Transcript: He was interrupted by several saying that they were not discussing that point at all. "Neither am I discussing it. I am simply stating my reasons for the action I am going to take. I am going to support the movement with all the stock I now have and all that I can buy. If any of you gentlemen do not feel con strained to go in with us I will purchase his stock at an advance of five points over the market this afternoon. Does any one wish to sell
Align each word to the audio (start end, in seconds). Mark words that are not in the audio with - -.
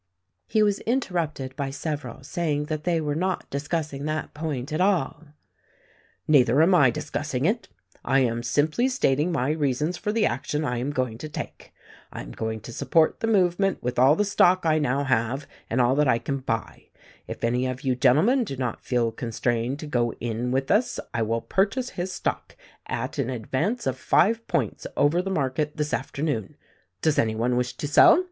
He 0.47 0.63
was 0.63 0.79
interrupted 0.79 1.55
by 1.55 1.69
several 1.69 2.23
saying 2.23 2.63
that 2.63 2.85
they 2.85 2.99
were 2.99 3.13
not 3.13 3.47
discussing 3.51 4.05
that 4.05 4.33
point 4.33 4.73
at 4.73 4.81
all. 4.81 5.25
"Neither 6.27 6.59
am 6.63 6.73
I 6.73 6.89
discussing 6.89 7.45
it. 7.45 7.67
I 8.03 8.21
am 8.21 8.41
simply 8.41 8.87
stating 8.87 9.31
my 9.31 9.51
reasons 9.51 9.97
for 9.97 10.11
the 10.11 10.25
action 10.25 10.65
I 10.65 10.79
am 10.79 10.89
going 10.89 11.19
to 11.19 11.29
take. 11.29 11.71
I 12.11 12.23
am 12.23 12.31
going 12.31 12.61
to 12.61 12.73
support 12.73 13.19
the 13.19 13.27
movement 13.27 13.83
with 13.83 13.99
all 13.99 14.15
the 14.15 14.25
stock 14.25 14.65
I 14.65 14.79
now 14.79 15.03
have 15.03 15.45
and 15.69 15.79
all 15.79 15.93
that 15.97 16.07
I 16.07 16.17
can 16.17 16.39
buy. 16.39 16.87
If 17.27 17.43
any 17.43 17.67
of 17.67 17.81
you 17.81 17.95
gentlemen 17.95 18.43
do 18.43 18.57
not 18.57 18.81
feel 18.83 19.11
con 19.11 19.31
strained 19.31 19.77
to 19.81 19.85
go 19.85 20.13
in 20.13 20.49
with 20.49 20.71
us 20.71 20.99
I 21.13 21.21
will 21.21 21.41
purchase 21.41 21.91
his 21.91 22.11
stock 22.11 22.55
at 22.87 23.19
an 23.19 23.29
advance 23.29 23.85
of 23.85 23.99
five 23.99 24.47
points 24.47 24.87
over 24.97 25.21
the 25.21 25.29
market 25.29 25.77
this 25.77 25.93
afternoon. 25.93 26.55
Does 27.03 27.19
any 27.19 27.35
one 27.35 27.55
wish 27.55 27.73
to 27.77 27.87
sell 27.87 28.19